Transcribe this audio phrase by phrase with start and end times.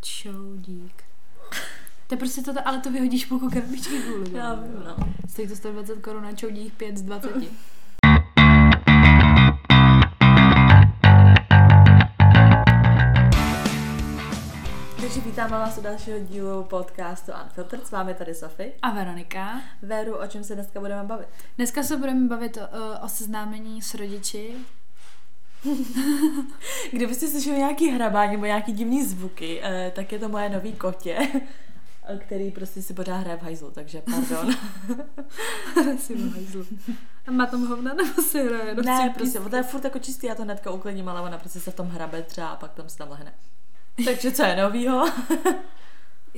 [0.00, 1.04] Čoudík.
[2.06, 4.32] To je prostě to, ale to vyhodíš půlku krabičky kvůli.
[4.32, 4.96] Já vím, no.
[5.28, 7.30] Stojí to 120 korun na čoudík 5 z 20.
[15.00, 17.86] Takže vítáme vás u dalšího dílu podcastu Unfiltered.
[17.86, 18.72] S vámi tady Sofie.
[18.82, 19.60] A Veronika.
[19.82, 21.28] Veru, o čem se dneska budeme bavit?
[21.56, 24.56] Dneska se budeme bavit o, o seznámení s rodiči.
[26.92, 31.18] Kdybyste slyšeli nějaký hrabání nebo nějaký divný zvuky, eh, tak je to moje nový kotě,
[32.18, 34.54] který prostě si pořád hraje v hajzlu, takže pardon.
[35.98, 36.66] si v hajzlu.
[37.26, 38.74] A má tam hovna nebo si hraje?
[38.74, 41.60] No, ne, prostě, to je furt jako čistý, já to hnedka uklidím, ale ona prostě
[41.60, 43.32] se v tom hrabe třeba a pak tam se tam lehne.
[44.04, 45.12] Takže co je novýho?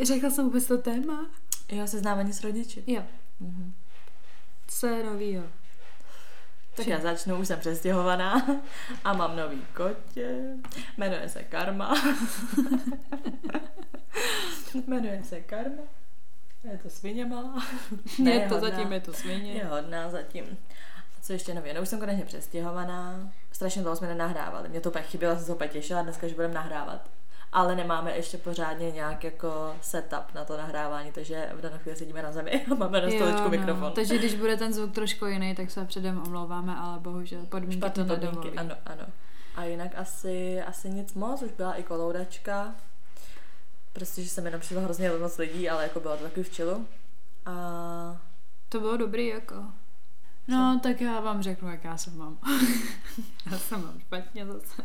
[0.02, 1.26] Řekla jsem vůbec to téma?
[1.72, 2.84] Jo, seznámení s rodiči.
[2.86, 3.02] Jo.
[3.40, 3.72] Mhm.
[4.68, 5.42] Co je novýho?
[6.74, 8.46] Tak já začnu, už jsem přestěhovaná
[9.04, 10.56] a mám nový kotě.
[10.96, 11.94] Jmenuje se Karma.
[14.86, 15.82] Jmenuje se Karma.
[16.72, 17.64] Je to svině malá.
[18.18, 18.70] Ne, je to hodná.
[18.70, 19.52] zatím, je to svině.
[19.52, 20.58] Je hodná zatím.
[21.22, 21.74] Co ještě nově?
[21.74, 23.32] No už jsem konečně přestěhovaná.
[23.52, 24.68] Strašně dlouho jsme nenahrávali.
[24.68, 27.08] Mě to úplně chybělo, jsem se opět těšila dneska, že budeme nahrávat
[27.52, 32.22] ale nemáme ještě pořádně nějak jako setup na to nahrávání, takže v danou chvíli sedíme
[32.22, 33.92] na zemi a máme na stolečku no, mikrofon.
[33.92, 38.04] Takže když bude ten zvuk trošku jiný, tak se předem omlouváme, ale bohužel podmínky to
[38.04, 38.58] nedovolí.
[38.58, 39.04] Ano, ano.
[39.56, 42.74] A jinak asi, asi nic moc, už byla i koloudačka,
[43.92, 46.86] prostě, že jsem jenom přišla hrozně moc lidí, ale jako bylo to takový v čilu.
[47.46, 48.20] A...
[48.68, 49.54] To bylo dobrý jako.
[50.48, 50.88] No, Co?
[50.88, 52.38] tak já vám řeknu, jak já se mám.
[53.50, 54.82] já jsem mám špatně zase.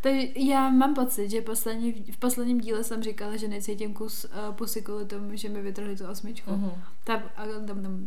[0.00, 4.54] Takže já mám pocit, že poslední, v posledním díle jsem říkala, že necítím kus uh,
[4.54, 6.50] pusy kvůli tomu, že mi vytrhli tu osmičku.
[6.50, 6.72] Uh-huh.
[7.04, 7.20] Tak,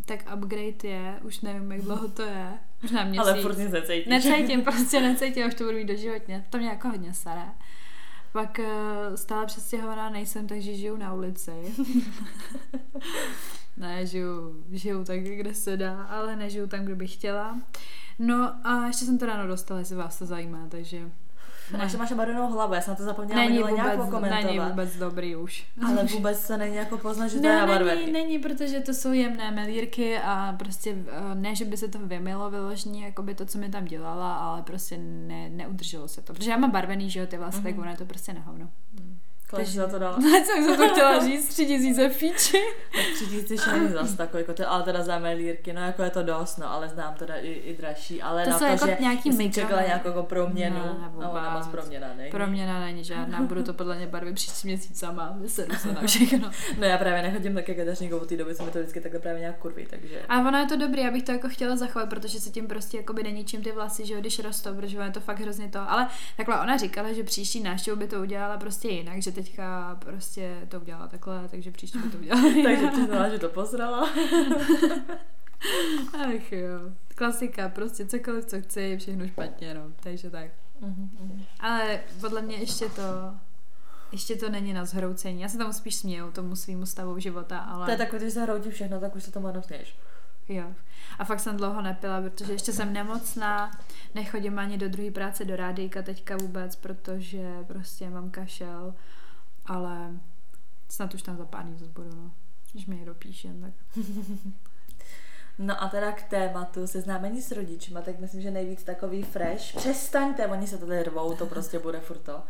[0.06, 2.54] tak upgrade je, už nevím, jak dlouho to je.
[2.82, 3.20] Možná měsíc.
[3.20, 4.10] Ale furt nic necítím.
[4.10, 6.46] Necítím, prostě necítím, už to budu mít doživotně.
[6.50, 7.46] To mě jako hodně staré.
[8.32, 11.52] Pak uh, stále přestěhovaná nejsem, takže žiju na ulici.
[13.78, 17.60] ne, žiju, žiju tak, kde se dá, ale nežiju tam, kde bych chtěla.
[18.20, 21.12] No a ještě jsem to ráno dostala, jestli vás to zajímá, takže
[21.72, 21.80] ne.
[21.80, 24.44] Až máš barevnou hlavu, já jsem na to zapomněla není vůbec, nějak komentovat.
[24.44, 25.66] Není vůbec dobrý už.
[25.86, 28.02] Ale vůbec se není jako poznat, že to ne, je nabarvený.
[28.02, 32.00] Není, není, protože to jsou jemné melírky a prostě eh, ne, že by se to
[32.00, 36.34] vymilo vyložení, jako by to, co mi tam dělala, ale prostě ne, neudrželo se to.
[36.34, 37.76] Protože já mám barvený, že jo, ty vlastně, mm-hmm.
[37.76, 38.70] tak ono je to prostě nehovno.
[38.94, 39.18] Mm.
[39.56, 40.18] Kolik za to dala?
[40.46, 41.48] Co jsem to chtěla říct?
[41.48, 42.62] Tři tisíce fíči.
[42.96, 46.10] Tak tři tisíce není zase takový, jako ty, ale teda za melírky, no jako je
[46.10, 48.98] to dost, no, ale znám teda i, i dražší, ale to na to, jako že
[49.00, 52.32] nějaký jsem čekala nějakou jako proměnu, no, no ona moc proměna není.
[52.32, 56.52] Proměna není žádná, budu to podle mě barvy příští měsíc sama, vysedu se na všechno.
[56.80, 59.58] no já právě nechodím tak kadeřník od té doby, mi to vždycky takhle právě nějak
[59.58, 60.22] kurví, takže.
[60.30, 62.98] A ono je to dobrý, já bych to jako chtěla zachovat, protože se tím prostě
[62.98, 65.70] jako by není čím ty vlasy, že jo, když rostou, protože je to fakt hrozně
[65.70, 65.92] to.
[65.92, 70.68] Ale takhle ona říkala, že příští návštěvu by to udělala prostě jinak, že teďka prostě
[70.70, 72.44] to udělala takhle, takže příště by to udělala.
[72.64, 74.10] takže přiznala, že to pozrala.
[76.14, 76.80] Ach jo.
[77.16, 79.82] Klasika, prostě cokoliv, co chci, všechno špatně, no.
[80.00, 80.52] Takže tak.
[80.82, 81.10] Uh-huh,
[81.60, 83.02] Ale podle mě ještě to
[84.12, 85.42] ještě to není na zhroucení.
[85.42, 87.86] Já se tomu spíš směju, tomu svýmu stavu života, ale...
[87.86, 89.96] To je takové, když zahroutí všechno, tak už se tomu směješ.
[90.50, 90.74] Jo.
[91.20, 93.72] A fakt jsem dlouho nepila, protože ještě jsem nemocná,
[94.16, 98.94] nechodím ani do druhé práce do rádíka teďka vůbec, protože prostě mám kašel
[99.66, 100.12] ale
[100.90, 102.32] snad už tam za pár dní zase budu, no.
[102.72, 103.74] Když mi někdo píše, tak...
[105.58, 109.76] No a teda k tématu seznámení s rodičima, tak myslím, že nejvíc takový fresh.
[109.76, 112.44] Přestaňte, oni se tady rvou, to prostě bude furt to.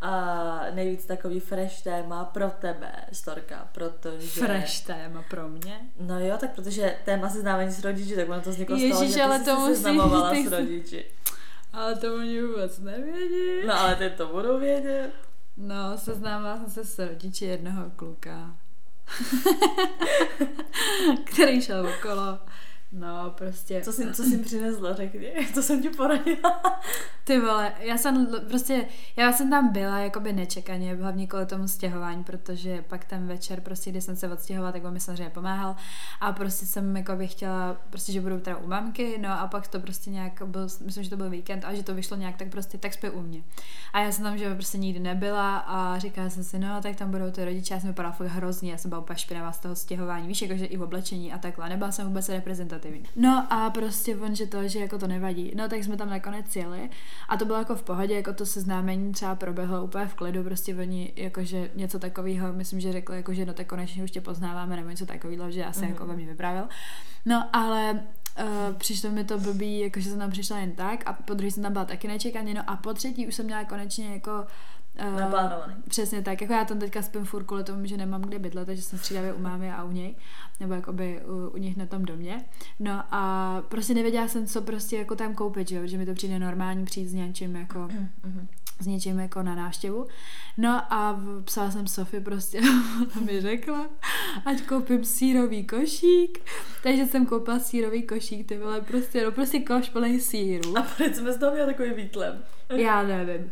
[0.00, 4.40] A nejvíc takový fresh téma pro tebe, Storka, protože...
[4.40, 5.80] Fresh téma pro mě?
[6.00, 9.10] No jo, tak protože téma seznámení s rodiči, tak ono to vzniklo Ježiš, z toho,
[9.10, 11.04] že ale ty to jsi seznamovala s rodiči.
[11.72, 13.66] Ale to oni vůbec nevědí.
[13.66, 15.10] No ale ty to budou vědět.
[15.56, 18.56] No, seznámila jsem se s rodiči jednoho kluka,
[21.32, 22.38] který šel okolo
[22.92, 23.80] No, prostě.
[23.84, 26.62] Co jsi, co jsi přinesla, řekni, co jsem ti poradila.
[27.24, 28.86] Ty vole, já jsem prostě,
[29.16, 33.90] já jsem tam byla jakoby nečekaně, hlavně kvůli tomu stěhování, protože pak ten večer, prostě,
[33.90, 35.76] kdy jsem se odstěhovala, tak on mi samozřejmě pomáhal
[36.20, 39.80] a prostě jsem jakoby chtěla, prostě, že budu teda u mamky, no a pak to
[39.80, 42.78] prostě nějak byl, myslím, že to byl víkend a že to vyšlo nějak, tak prostě
[42.78, 43.42] tak spí u mě.
[43.92, 47.10] A já jsem tam, že prostě nikdy nebyla a říkala jsem si, no, tak tam
[47.10, 49.76] budou ty rodiče, já jsem vypadala fakt hrozně, já jsem byla úplně špinavá z toho
[49.76, 53.08] stěhování, víš, jakože i v oblečení a takhle, nebyla jsem vůbec reprezentativní negativní.
[53.16, 55.52] No a prostě on, že to, že jako to nevadí.
[55.54, 56.90] No tak jsme tam nakonec jeli
[57.28, 60.76] a to bylo jako v pohodě, jako to seznámení třeba proběhlo úplně v klidu, prostě
[60.76, 64.76] oni jakože něco takového, myslím, že řekli, jako, že no tak konečně už tě poznáváme
[64.76, 65.88] nebo něco takového, že asi mm-hmm.
[65.88, 66.68] jako ve mě vyprávěl.
[67.26, 68.02] No ale
[68.40, 71.62] Uh, přišlo mi to blbý, jakože jsem tam přišla jen tak a po druhé jsem
[71.62, 74.46] tam byla taky nečekaně, no a po třetí už jsem měla konečně jako
[75.08, 75.74] Uh, Naplánovaný.
[75.88, 78.82] Přesně tak, jako já tam teďka spím furt kvůli tomu, že nemám kde bydlet, takže
[78.82, 80.14] jsem střídavě u mámy a u něj,
[80.60, 82.44] nebo jakoby u, u nich na tom domě.
[82.80, 85.82] No a prostě nevěděla jsem, co prostě jako tam koupit, že, jo?
[85.86, 87.78] že mi to přijde normální přijít s něčím jako
[88.24, 88.48] Mhm.
[88.80, 90.06] s něčím jako na návštěvu.
[90.58, 92.60] No a psala jsem Sofie prostě,
[93.16, 93.86] ona mi řekla,
[94.44, 96.38] ať koupím sírový košík.
[96.82, 100.78] Takže jsem koupila sírový košík, ty vole, prostě, no prostě koš plný síru.
[100.78, 102.42] A proč jsme z toho měli takový výtlem?
[102.76, 103.50] Já nevím.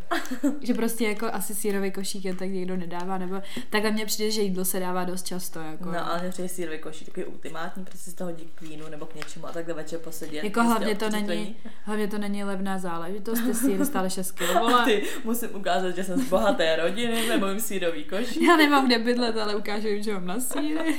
[0.61, 4.43] že prostě jako asi sírový košík jen tak někdo nedává, nebo takhle mně přijde, že
[4.43, 5.61] jídlo se dává dost často.
[5.61, 8.89] Jako, No, ale mě přijde sírový košík takový ultimátní, prostě z toho hodí k vínu
[8.91, 10.45] nebo k něčemu a takhle večer posedět.
[10.45, 14.55] jako prostě hlavně to, není, hlavně to není levná záležitost, ty síry stále 6 kg,
[14.61, 14.85] vole.
[14.85, 18.43] ty, musím ukázat, že jsem z bohaté rodiny, nebo jim sírový košík.
[18.43, 20.99] Já nemám kde bydlet, ale ukážu jim, že mám na síry.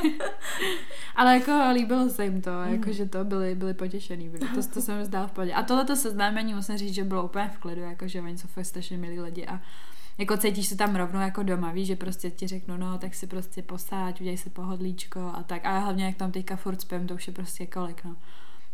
[1.15, 4.47] ale jako líbilo se jim to, jako že to byli, byli potěšený, byli.
[4.55, 5.53] To, to se mi zdál v pohodě.
[5.53, 8.65] A tohleto seznámení musím říct, že bylo úplně v klidu, jako že oni jsou fakt
[8.65, 9.61] strašně milí lidi a
[10.17, 13.27] jako cítíš se tam rovnou jako doma, víš, že prostě ti řeknu, no, tak si
[13.27, 15.65] prostě posáď, udělej si pohodlíčko a tak.
[15.65, 18.15] A hlavně jak tam teďka furt spím, to už je prostě kolik, no.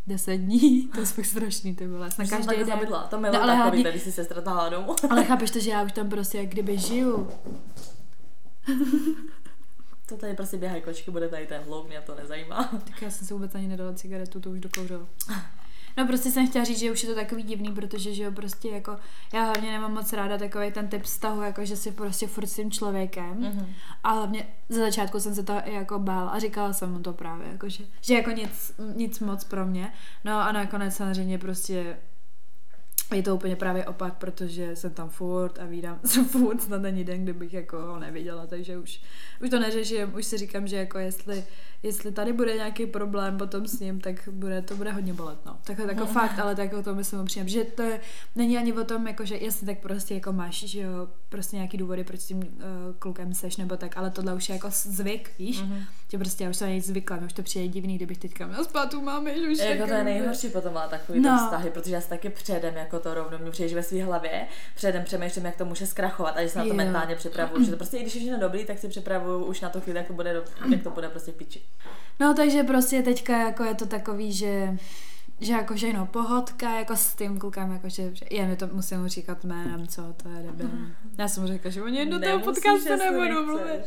[0.08, 2.10] Deset dní, to je fakt strašný, ty vole.
[2.20, 2.66] Na každý den.
[2.66, 4.96] zabydla, to No, ale takový, hlavně- tady si sestra tahá domů.
[5.10, 7.30] Ale chápeš to, že já už tam prostě jak kdyby žiju.
[10.06, 12.64] To tady prostě běhají kočky, bude tady ten hluk, mě to nezajímá.
[12.64, 15.06] Tak já jsem si vůbec ani nedala cigaretu, to už dokouřila.
[15.98, 18.70] No prostě jsem chtěla říct, že už je to takový divný, protože že jo, prostě
[18.70, 18.98] jako,
[19.34, 22.56] já hlavně nemám moc ráda takový ten typ vztahu, jako že si prostě furt s
[22.56, 23.40] tím člověkem.
[23.40, 23.74] Mhm.
[24.04, 27.48] A hlavně ze začátku jsem se to jako bál a říkala jsem mu to právě,
[27.52, 29.94] jako že, že jako nic, nic moc pro mě.
[30.24, 31.98] No a nakonec samozřejmě prostě
[33.14, 37.04] je to úplně právě opak, protože jsem tam furt a vídám se furt, snad není
[37.04, 39.02] den, kdybych jako ho neviděla, takže už,
[39.44, 41.44] už to neřeším, už si říkám, že jako jestli,
[41.84, 45.58] jestli tady bude nějaký problém potom s ním, tak bude, to bude hodně bolet, no.
[45.64, 48.00] Takhle jako fakt, ale tak o tom myslím upřímně, že to je,
[48.36, 51.78] není ani o tom, jako, že jestli tak prostě jako máš, že jo, prostě nějaký
[51.78, 52.46] důvody, proč s tím uh,
[53.00, 55.84] klukem seš, nebo tak, ale tohle už je jako zvyk, víš, Mhm.
[56.16, 58.64] Že prostě já už jsem na nic zvykla, už to přijde divný, kdybych teďka měla
[58.64, 61.38] spát u mámy, že už Jako to je nejhorší potom má takový No.
[61.38, 64.48] vztahy, protože já si taky předem jako to rovnou mě přijde, že ve své hlavě
[64.76, 66.76] předem přemýšlím, jak to může zkrachovat a že se na to Jo.
[66.76, 69.70] mentálně připravuju, že to prostě i když je všechno dobrý, tak si připravuju už na
[69.70, 70.42] to chvíli, jak to bude,
[70.72, 71.62] jak to bude prostě piči.
[72.20, 74.78] No takže prostě teďka jako je to takový, že
[75.40, 78.68] že jako že no, pohodka jako s tím klukem, jako že, že je, mi to
[78.72, 80.70] musím mu říkat jménem, co, to je debil.
[81.18, 83.82] Já jsem mu řekla, že oni do toho podcastu nebudu mluvit.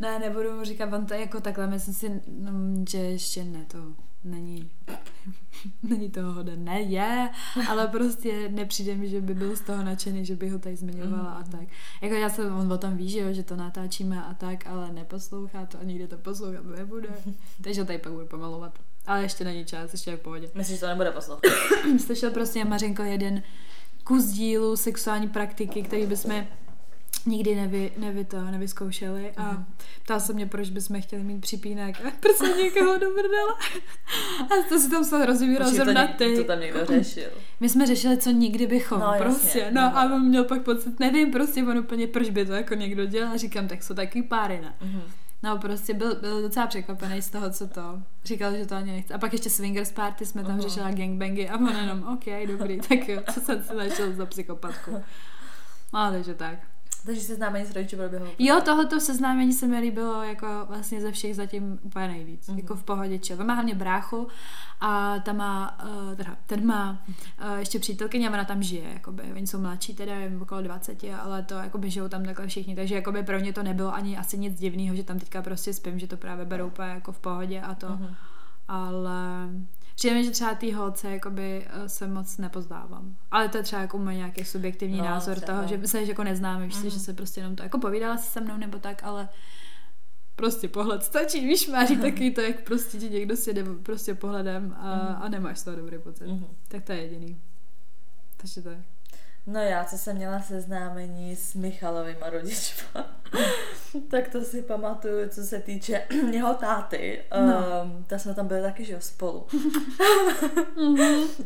[0.00, 2.52] Ne, nebudu mu říkat, on to jako takhle, myslím si, no,
[2.88, 3.78] že ještě ne, to
[4.24, 4.70] není,
[5.82, 7.30] není toho hoden, ne, je,
[7.68, 11.30] ale prostě nepřijde mi, že by byl z toho nadšený, že by ho tady zmiňovala
[11.30, 11.68] a tak.
[12.02, 14.92] Jako já jsem, on o tom ví, že, jo, že to natáčíme a tak, ale
[14.92, 17.08] neposlouchá to a nikdy to poslouchat nebude.
[17.64, 18.78] Takže ho tady pak budu pomalovat.
[19.06, 20.50] Ale ještě není čas, ještě je v pohodě.
[20.54, 21.42] Myslíš, že to nebude poslouchat?
[22.04, 23.42] Slyšel prostě Mařenko jeden
[24.04, 26.46] kus dílu sexuální praktiky, který bychom
[27.26, 29.64] nikdy nevy, nevy to, nevyzkoušeli a
[30.04, 33.54] ptal se mě, proč bychom chtěli mít připínek a proč jsem někoho do prdele.
[34.42, 36.36] A to si tam se rozvíral zrovna ty.
[36.36, 37.30] to tam někdo řešil.
[37.60, 39.68] My jsme řešili, co nikdy bychom, No, no, jasně, prostě.
[39.70, 39.98] No, no.
[39.98, 43.32] a on měl pak pocit, nevím prostě on úplně, proč by to jako někdo dělal.
[43.34, 44.74] A říkám, tak jsou taky páry, ne?
[44.80, 45.02] Mhm.
[45.42, 48.02] No prostě byl, byl docela překvapený z toho, co to.
[48.24, 49.14] Říkal, že to ani nechce.
[49.14, 50.60] A pak ještě swingers party jsme tam Aha.
[50.60, 54.90] řešila gangbangy a on jenom, OK, dobrý, tak jo, co jsem si našel za psychopatku.
[55.94, 56.58] No, takže tak.
[57.06, 58.28] Takže seznámení s rodiči proběhlo.
[58.38, 62.48] Jo, tohleto seznámení se mi líbilo jako vlastně ze všech zatím úplně nejvíc.
[62.48, 62.56] Mhm.
[62.56, 62.62] Mm.
[62.62, 63.20] Jako v pohodě.
[63.38, 64.28] On má hlavně bráchu
[64.80, 69.22] a ta má, uh, teda, ten má uh, ještě přítelkyně a ona tam žije, jakoby.
[69.22, 72.94] Oni jsou mladší teda, jim okolo 20, ale to jakoby žijou tam takhle všichni, takže
[72.94, 76.06] jakoby pro ně to nebylo ani asi nic divného, že tam teďka prostě spím, že
[76.06, 77.88] to právě berou úplně jako v pohodě a to.
[77.88, 78.14] Mhm.
[78.68, 79.48] Ale
[80.00, 83.16] přijde mi, že třeba té holce jakoby eh, se moc nepozdávám.
[83.30, 85.52] Ale to je třeba jako můj nějaký subjektivní No, názor třeba.
[85.56, 86.90] toho, že se jako neznáme, víš, Mhm.
[86.90, 89.28] že se prostě jenom to jako povídala si se mnou nebo tak, ale
[90.36, 94.76] prostě pohled stačí, víš, máří taky to, jak prostě ti někdo si jde prostě pohledem
[94.78, 95.16] a, Mhm.
[95.22, 96.26] a nemáš z toho dobrý pocit.
[96.26, 96.46] Mhm.
[96.68, 97.40] Tak to je jediný.
[98.36, 98.82] Takže to je.
[99.46, 103.06] No já, co jsem měla seznámení s Michalovýma rodičma,
[104.10, 107.22] tak to si pamatuju, co se týče jeho táty.
[107.46, 107.56] No.
[107.84, 109.46] Um, ta jsme tam byli taky, že jo, spolu.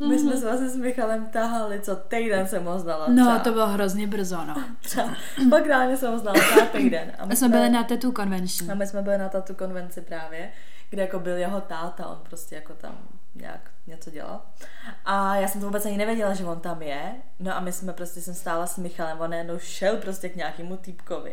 [0.08, 3.06] My jsme se vlastně s Michalem tahali, co týden jsem ho znala.
[3.08, 3.38] No, třeba.
[3.38, 4.54] to bylo hrozně brzo, no.
[5.50, 7.12] Pak reálně jsem ho znala třeba týden.
[7.18, 8.70] A My jsme byli na Tattoo Convention.
[8.70, 10.50] A my jsme byli na tatu konvenci právě,
[10.90, 12.98] kde jako byl jeho táta, on prostě jako tam
[13.34, 14.40] nějak něco dělal.
[15.04, 17.14] A já jsem to vůbec ani nevěděla, že on tam je.
[17.38, 20.76] No a my jsme prostě, jsem stála s Michalem, on najednou šel prostě k nějakému
[20.76, 21.32] týpkovi.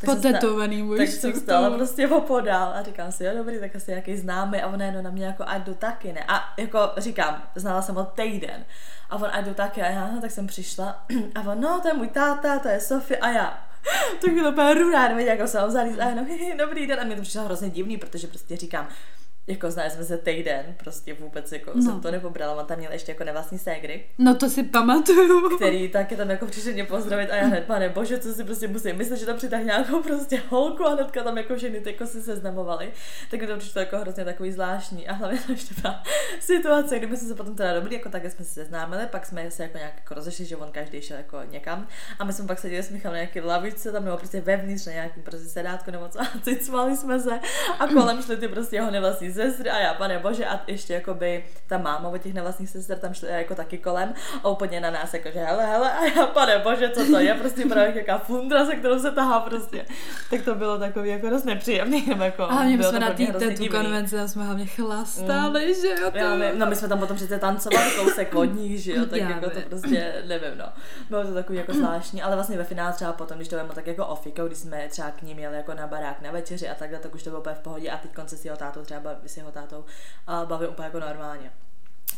[0.00, 3.60] Tak jsem sta- Potetovaný můj tak jsem stála prostě opodál a říkám si, jo dobrý,
[3.60, 6.24] tak asi nějaký známý a on najednou na mě jako ať jdu taky, ne?
[6.28, 8.64] A jako říkám, znala jsem ho týden.
[9.10, 11.88] A on ať jdu taky a já, no, tak jsem přišla a on, no to
[11.88, 13.64] je můj táta, to je Sofie a já.
[14.20, 16.26] to bylo úplně rudá, nevím, jako se vzali a jenom,
[16.58, 17.00] dobrý den.
[17.00, 18.88] A mě to přišlo hrozně divný, protože prostě říkám,
[19.48, 21.82] jako znali jsme se týden, prostě vůbec jako no.
[21.82, 24.04] jsem to nepobrala, on tam měl ještě jako nevlastní ségry.
[24.18, 25.56] No to si pamatuju.
[25.56, 28.68] Který taky tam jako přišel mě pozdravit a já hned, pane bože, co si prostě
[28.68, 32.22] musím myslet, že tam přitáhne nějakou prostě holku a hnedka tam jako ženy jako si
[32.22, 32.92] seznamovali.
[33.30, 36.02] Tak mi to přišlo jako hrozně takový zvláštní a hlavně to ještě ta
[36.40, 39.62] situace, kdyby jsme se potom teda dobrý, jako také jsme se seznámili, pak jsme se
[39.62, 41.86] jako nějak jako rozešli, že on každý šel jako někam
[42.18, 44.92] a my jsme pak seděli s Michalem na nějaké lavičce tam nebo prostě vevnitř na
[44.92, 47.40] nějakým prostě sedátku nebo co a jsme se
[47.78, 51.14] a kolem šli ty prostě jeho nevlastní sestry a já, pane bože, a ještě jako
[51.14, 54.14] by ta máma od těch nevlastních sester tam šla jako taky kolem
[54.44, 57.34] a úplně na nás jako, že hele, hele, a já, pane bože, co to je,
[57.34, 59.84] prostě právě jaká fundra, se kterou se tahá prostě.
[60.30, 64.18] Tak to bylo takový jako dost nepříjemný, jako a my jsme na té tu konvenci
[64.18, 65.74] a jsme hlavně chlastali, mm.
[65.74, 66.10] že jo.
[66.10, 66.18] To...
[66.18, 69.20] Já my, no my jsme tam potom přece tancovali kousek od nich, že jo, tak
[69.20, 70.64] já jako to prostě, nevím, no.
[71.10, 73.86] Bylo to takový jako zvláštní, ale vlastně ve finále třeba potom, když to vemu tak
[73.86, 76.98] jako ofiko, když jsme třeba k ním jeli jako na barák na večeři a takhle,
[76.98, 79.36] tak už to bylo úplně v pohodě a teď konce s jeho tátou třeba s
[79.36, 79.84] jeho tátou
[80.26, 81.52] a bavím úplně jako normálně.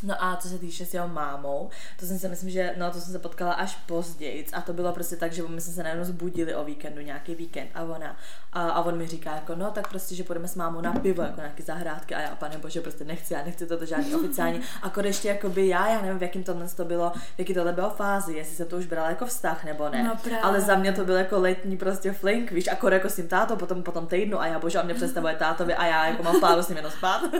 [0.03, 1.69] No a co se týče s jeho mámou,
[1.99, 4.93] to jsem se myslím, že no to jsem se potkala až později a to bylo
[4.93, 8.15] prostě tak, že my jsme se najednou zbudili o víkendu, nějaký víkend a ona
[8.53, 11.23] a, a on mi říká jako no tak prostě, že půjdeme s mámou na pivo,
[11.23, 12.15] jako nějaký zahrádky.
[12.15, 15.67] A já pane bože prostě nechci, já nechci toto žádný oficiální, a ještě jako by
[15.67, 18.65] já, já nevím v jakým tohle to bylo, v jaký tohle bylo fázi, jestli se
[18.65, 21.77] to už brala jako vztah nebo ne, no, ale za mě to byl jako letní
[21.77, 24.83] prostě flink, víš, a jako s tím tátou, potom potom týdnu a já bože a
[24.83, 27.21] mě představuje tátovi a já jako mám plánu s ním jenom spát.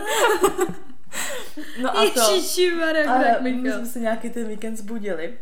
[1.82, 2.20] No a to.
[3.08, 5.38] a my jsme se nějaký ten víkend zbudili.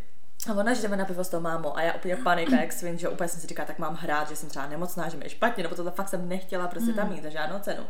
[0.49, 2.99] A ona, že jdeme na pivo s tou mámou a já úplně panika, jak svin,
[2.99, 5.31] že úplně jsem si říkala, tak mám hrát, že jsem třeba nemocná, že mi je
[5.31, 7.15] špatně, nebo to fakt jsem nechtěla prostě tam hmm.
[7.15, 7.87] mít za žádnou cenu.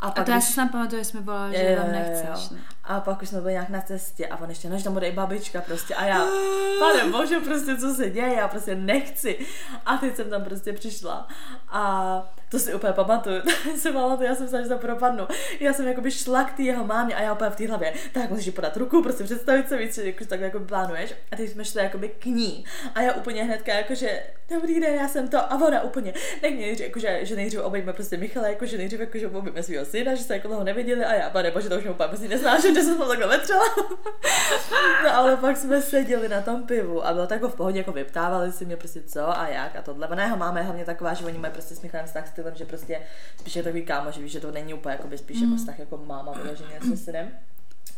[0.00, 2.50] A, pak, a to já si tam pamatuju, že jsme volali, že tam nechceš.
[2.50, 2.58] Ne?
[2.84, 5.08] A pak už jsme byli nějak na cestě a on ještě, no, že tam bude
[5.08, 6.26] i babička prostě a já,
[6.78, 9.46] pane bože, prostě co se děje, já prostě nechci.
[9.86, 11.28] A teď jsem tam prostě přišla
[11.68, 13.42] a to si úplně pamatuju,
[13.78, 15.28] se pamatuju, já jsem se, že propadnu.
[15.60, 18.30] Já jsem jakoby šla k té jeho mámě a já úplně v té hlavě, tak
[18.30, 21.14] musíš podat ruku, prostě představit se víc, jako tak jako plánuješ.
[21.32, 22.64] A teď jsme šli jakoby k ní.
[22.94, 25.38] A já úplně hnedka jakože, dobrý den, já jsem to.
[25.38, 29.28] A ona úplně, nech mě nejdřív, jakože, že nejdřív obejme prostě Michala, jakože nejdřív jakože
[29.28, 31.90] obejme svého syna, že se jako toho neviděli a já, pane bože, to už mě
[31.90, 33.64] úplně prostě nesnáším, že jsem to takhle vetřela.
[35.04, 37.92] no ale pak jsme seděli na tom pivu a bylo tak jako v pohodě, jako
[37.92, 40.08] vyptávali si mě prostě co a jak a tohle.
[40.08, 42.64] Ona jeho máma je hlavně taková, že oni mají prostě s Michalem vztah stylem, že
[42.64, 43.00] prostě
[43.36, 45.44] spíš je takový kámo, že víš, že to není úplně jako by spíš mm.
[45.44, 47.30] jako vztah jako máma vyloženě s synem.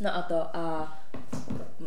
[0.00, 0.98] No a to a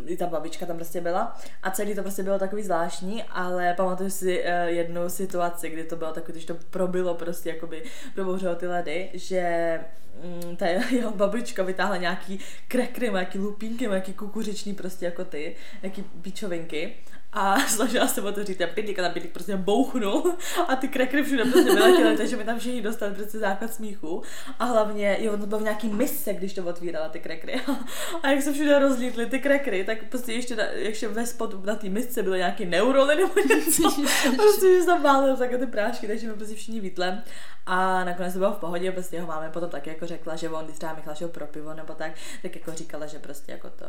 [0.06, 4.10] i ta babička tam prostě byla a celý to prostě bylo takový zvláštní, ale pamatuju
[4.10, 7.82] si uh, jednu situaci, kdy to bylo takový, když to probilo prostě jakoby
[8.14, 9.80] probouřilo ty ledy, že
[10.24, 12.38] mm, ta jeho babička vytáhla nějaký
[12.68, 16.94] krekry, nějaký lupínky, nějaký kukuřiční prostě jako ty, nějaký píčovinky
[17.32, 20.34] a snažila se otevřít ten pindík a ten pindík prostě bouchnul
[20.68, 24.22] a ty krekry všude prostě vyletěly, takže mi tam všichni dostali prostě základ smíchu.
[24.58, 27.60] A hlavně, jo, to bylo v nějaký misce, když to otvírala ty krekry.
[28.22, 31.74] A jak se všude rozlítly ty krekry, tak prostě ještě, na, ještě ve spodu na
[31.74, 34.02] té misce byly nějaký neuroly nebo něco,
[34.36, 37.22] prostě že tam válil takové ty prášky, takže mi prostě všichni vítlem
[37.66, 40.64] a nakonec to bylo v pohodě, prostě jeho máme potom taky jako řekla, že on,
[40.64, 43.86] když třeba šel pro pivo nebo tak, tak jako říkala, že prostě jako to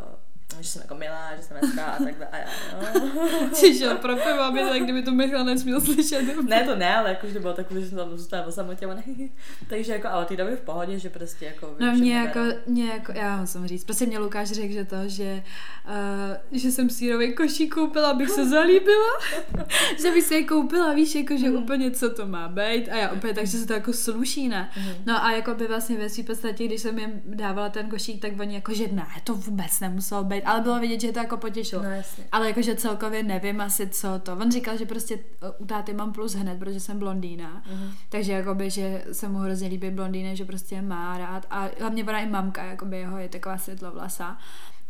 [0.60, 2.28] že jsem jako milá, že jsem hezká a takhle.
[2.28, 3.98] A já, no.
[4.02, 6.44] Pro pivo, aby tak, kdyby to Michal nesměl slyšet.
[6.44, 8.88] ne, to ne, ale jakože bylo takový, že jsem tam zůstala samotě.
[9.70, 11.76] Takže jako, ale ty doby v pohodě, že prostě jako...
[11.80, 15.44] No mě jako, mě jako, já musím říct, prostě mě Lukáš řekl, že to, že,
[15.88, 19.10] uh, že jsem sírový košík koupila, abych se zalíbila.
[20.02, 21.56] že bych se je koupila, víš, jako, že mm.
[21.56, 22.90] úplně co to má být.
[22.90, 24.70] A já úplně tak, že se to jako sluší, ne?
[24.78, 24.92] Mm.
[25.06, 28.40] No a jako by vlastně ve své podstatě, když jsem jim dávala ten košík, tak
[28.40, 31.84] oni jako, že ne, to vůbec nemuselo být ale bylo vidět, že to jako potěšilo.
[31.84, 32.24] No, jasně.
[32.32, 34.34] Ale jakože celkově nevím asi, co to.
[34.34, 35.20] On říkal, že prostě
[35.58, 37.64] u táty mám plus hned, protože jsem blondýna.
[37.66, 37.92] Mm-hmm.
[38.10, 41.46] Takže jakoby, že se mu hrozně líbí blondýny, že prostě má rád.
[41.50, 44.38] A hlavně ona i mamka, jakoby jeho je taková světlovlasa.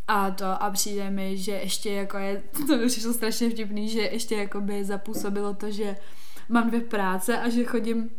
[0.08, 4.02] A to a přijde mi, že ještě jako je, to mi přišlo strašně vtipný, že
[4.02, 5.96] ještě jakoby zapůsobilo to, že
[6.50, 8.10] mám dvě práce a že chodím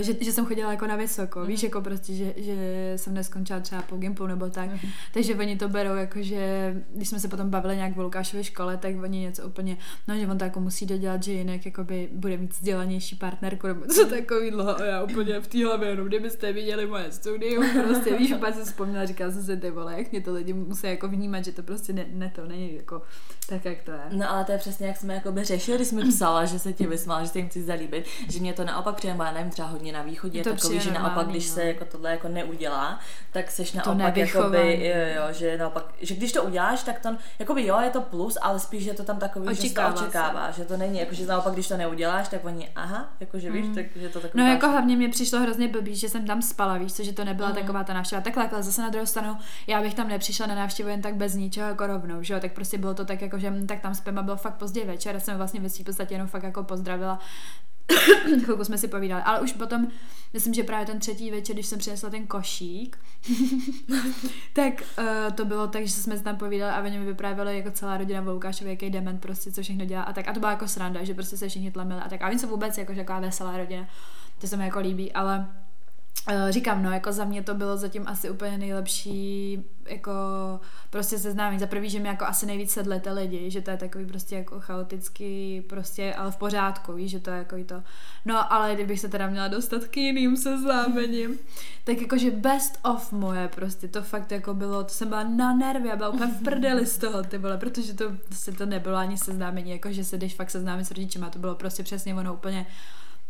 [0.00, 1.46] že, že jsem chodila jako na vysoko, mm.
[1.46, 2.54] víš, jako prostě, že, že
[2.96, 4.90] jsem neskončila třeba po Gimpu nebo tak, mm.
[5.14, 8.76] takže oni to berou jako, že když jsme se potom bavili nějak v Lukášově škole,
[8.76, 9.76] tak oni něco úplně,
[10.08, 13.86] no, že on to jako musí dodělat, že jinak jakoby bude mít vzdělanější partnerku nebo
[13.86, 18.16] co takový dlouho a já úplně v té hlavě jenom, kdybyste viděli moje studium, prostě
[18.16, 21.08] víš, úplně jsem vzpomněla, říkala jsem se, ty vole, jak mě to lidi musí jako
[21.08, 23.02] vnímat, že to prostě ne, ne to není jako
[23.48, 24.00] tak, jak to je.
[24.10, 26.86] No ale to je přesně, jak jsme jako řešili, když jsme psala, že se ti
[26.86, 30.02] vysmála, že se jim chci zalíbit, že mě to naopak přijde, nevím, třeba hodně na
[30.02, 31.54] východě, Je to je takový, že naopak, normální, když no.
[31.54, 32.98] se jako tohle jako neudělá,
[33.32, 37.66] tak seš naopak jakoby, jo, jo, že naopak, že když to uděláš, tak to, jakoby
[37.66, 40.04] jo, je to plus, ale spíš je to tam takový, že se Očekává to se.
[40.04, 43.66] očekává, že to není, jako že naopak, když to neuděláš, tak oni, aha, jakože víš,
[43.74, 46.78] tak že to takový No jako hlavně mě přišlo hrozně blbý, že jsem tam spala,
[46.78, 47.56] víš co, že to nebyla Mhm.
[47.58, 48.22] taková ta návštěva.
[48.22, 51.34] Takhle, ale zase na druhou stranu, já bych tam nepřišla na návštěvu jen tak bez
[51.34, 53.94] ničeho jako rovnou, že jo, tak prostě bylo to tak jako, že hm, tak tam
[53.94, 56.64] spím a bylo fakt pozdě večer, já jsem vlastně ve svým podstatě jenom fakt jako
[56.64, 57.18] pozdravila.
[58.44, 59.88] Chvilku jsme si povídali, ale už potom,
[60.32, 62.98] myslím, že právě ten třetí večer, když jsem přinesla ten košík,
[64.52, 67.70] tak uh, to bylo tak, že jsme se tam povídali a oni mi vyprávěli jako
[67.70, 70.28] celá rodina o jaký dement prostě, co všechno dělá a tak.
[70.28, 72.22] A to byla jako sranda, že prostě se všichni tlemili a tak.
[72.22, 73.88] A oni jsou vůbec jako taková veselá rodina.
[74.40, 75.46] To se mi jako líbí, ale
[76.48, 80.12] říkám, no, jako za mě to bylo zatím asi úplně nejlepší, jako
[80.90, 81.60] prostě seznámení.
[81.60, 84.36] Za prvý, že mi jako asi nejvíc sedly ty lidi, že to je takový prostě
[84.36, 87.82] jako chaotický, prostě, ale v pořádku, víš, že to je jako i to.
[88.24, 91.38] No, ale kdybych se teda měla dostat k jiným seznámením,
[91.84, 95.88] tak jakože best of moje prostě, to fakt jako bylo, to jsem byla na nervy,
[95.88, 99.18] já byla úplně v prdeli z toho, ty vole, protože to, prostě to nebylo ani
[99.18, 102.66] seznámení, jako že se jdeš fakt seznámit s rodičema, to bylo prostě přesně ono úplně,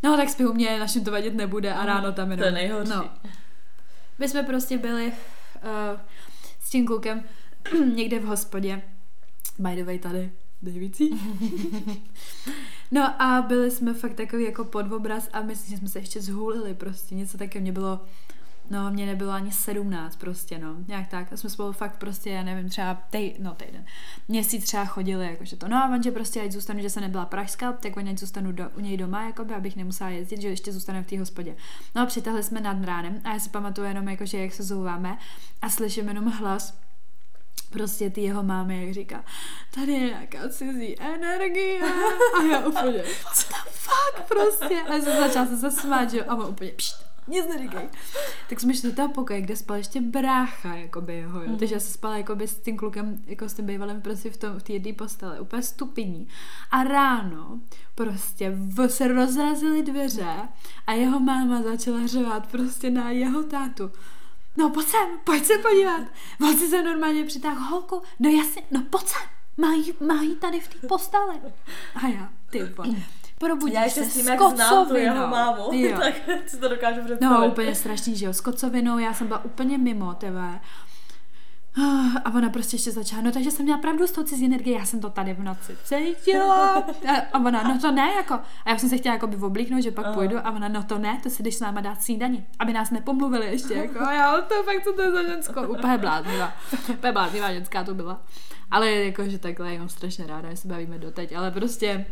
[0.03, 2.39] no tak spí u mě, našim to vadit nebude a ráno tam jenom.
[2.39, 2.91] To je nejhorší.
[2.91, 3.11] No.
[4.19, 6.01] My jsme prostě byli uh,
[6.61, 7.23] s tím klukem
[7.95, 8.83] někde v hospodě,
[9.59, 11.11] by the way tady, Davicí.
[12.91, 16.21] no a byli jsme fakt takový jako pod obraz a myslím, že jsme se ještě
[16.21, 18.01] zhulili prostě, něco také mě bylo,
[18.71, 21.33] no mě nebylo ani 17 prostě, no, nějak tak.
[21.33, 23.85] A jsme spolu fakt prostě, já nevím, třeba tej, no týden,
[24.29, 25.69] měsíc třeba chodili, jakože to.
[25.69, 28.53] No a on, že prostě ať zůstanu, že se nebyla pražská, tak on ať zůstanu
[28.53, 31.57] do, u něj doma, jakoby, abych nemusela jezdit, že ještě zůstaneme v té hospodě.
[31.95, 35.19] No a přitahli jsme nad ránem a já si pamatuju jenom, jakože jak se zouváme
[35.63, 36.75] a slyším jenom hlas,
[37.71, 39.25] prostě ty jeho mámy, jak říká,
[39.75, 41.81] tady je nějaká cizí energie
[42.39, 44.83] a já úplně, what the fuck prostě.
[44.89, 47.89] A já jsem začala se zasmát, že jo, a on úplně, pšt, nic neříkej.
[48.49, 51.57] Tak jsme šli do toho pokoje, kde spal ještě brácha, jakoby jeho, jo.
[51.59, 54.59] Takže já jsem spala jakoby s tím klukem, jako s tím bývalým prostě v, tom,
[54.59, 56.29] v té jedné posteli, úplně stupidní.
[56.71, 57.61] A ráno
[57.95, 60.49] prostě v, se rozrazily dveře
[60.87, 63.91] a jeho máma začala řvát prostě na jeho tátu.
[64.57, 66.03] No pojď sem, pojď se podívat.
[66.41, 68.03] On si se normálně přitáhl holku.
[68.19, 69.23] No jasně, no pojď sem.
[69.57, 71.35] Mají, mají tady v té posteli.
[71.95, 72.95] A já, ty vole.
[73.41, 75.99] Probudíš Já se s tím, jak znám tu jeho mámu, Jo.
[76.03, 76.15] tak
[76.47, 77.41] si to dokážu představit.
[77.41, 80.61] No, úplně strašný, že jo, s kocovinou, já jsem byla úplně mimo, tebe.
[82.25, 84.85] A ona prostě ještě začala, no takže jsem měla pravdu s tou cizí energií, já
[84.85, 86.85] jsem to tady v noci cítila.
[87.33, 88.35] A- ona, no to ne, jako.
[88.35, 90.15] A já jsem se chtěla jako by oblíknout, že pak Aha.
[90.15, 92.91] půjdu a ona, no to ne, to si jdeš s náma dát snídaní, aby nás
[92.91, 94.01] nepomluvili ještě, jako.
[94.01, 96.53] A já, to je fakt, co to je za ženskou, úplně bláznivá.
[96.93, 98.23] Úplně bláznivá ženská to byla.
[98.71, 102.07] Ale jako, že takhle, mám strašně ráda, že se bavíme doteď, ale prostě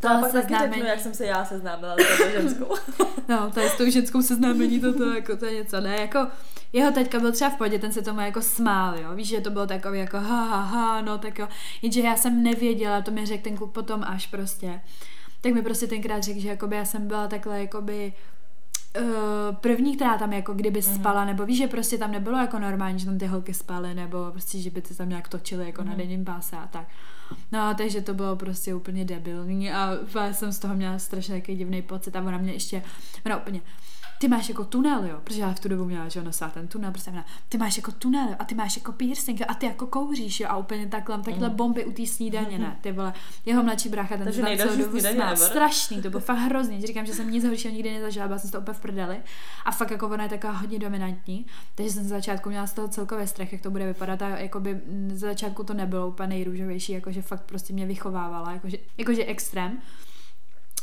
[0.00, 2.74] To já to pak taky seznámení- řeknu, jak jsem se já seznámila s tou ženskou.
[3.28, 6.26] No, tady s tou ženskou seznámení to, to, jako, to je něco, ne, jako
[6.72, 9.50] jeho teďka byl třeba v podě, ten se tomu jako smál, jo, víš, že to
[9.50, 11.48] bylo takový jako ha, ha, ha, no tak jo,
[11.82, 14.80] jenže já jsem nevěděla, to mi řekl ten kluk potom až prostě,
[15.40, 18.12] tak mi prostě tenkrát řekl, že jakoby já jsem byla takhle jakoby
[19.00, 19.04] uh,
[19.60, 23.06] první, která tam jako kdyby spala, nebo víš, že prostě tam nebylo jako normální, že
[23.06, 26.24] tam ty holky spaly, nebo prostě, že by se tam nějak točily jako na denním
[26.24, 26.86] páse a tak.
[27.52, 31.56] No, takže to bylo prostě úplně debilní a já jsem z toho měla strašně takový
[31.58, 32.82] divný pocit a ona mě ještě,
[33.26, 33.60] ona úplně,
[34.20, 36.90] ty máš jako tunel, jo, protože já v tu dobu měla, že ona ten tunel,
[36.90, 39.66] prostě ona, ty máš jako tunel, jo, a ty máš jako piercing, jo, a ty
[39.66, 43.12] jako kouříš, jo, a úplně takhle, takhle bomby u té snídaně, ne, ty vole,
[43.46, 47.06] jeho mladší brácha, ten Takže tam celou dobu smál, strašný, to bylo fakt hrozný, říkám,
[47.06, 49.16] že jsem nic horšího nikdy nezažila, byla jsem toho úplně v prdeli.
[49.64, 52.88] A fakt jako ona je taková hodně dominantní, takže jsem z začátku měla z toho
[52.88, 56.92] celkově strach, jak to bude vypadat a jakoby mm, z začátku to nebylo úplně nejrůžovější,
[56.92, 59.78] jakože fakt prostě mě vychovávala, jakože, jakože extrém.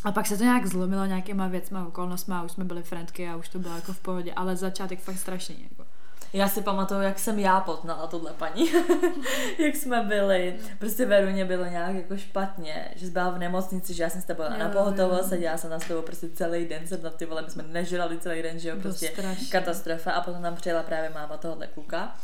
[0.04, 3.36] A pak se to nějak zlomilo nějakýma věcma, okolnostma a už jsme byli friendky a
[3.36, 5.68] už to bylo jako v pohodě, ale začátek fakt strašný.
[5.72, 5.90] Jako.
[6.34, 8.72] Já si pamatuju, jak jsem já poznala tohle paní.
[9.60, 10.56] jak jsme byli.
[10.80, 14.26] Prostě Veruně bylo nějak jako špatně, že jsi byla v nemocnici, že já jsem s
[14.26, 15.30] tebou Jo, na pohotovost, jo.
[15.30, 18.42] seděla jsem na tebou prostě celý den, jsem na ty vole, my jsme nežrali celý
[18.42, 19.48] den, že jo, prostě strašný.
[19.50, 22.16] katastrofa a potom tam přijela právě máma tohohle kluka.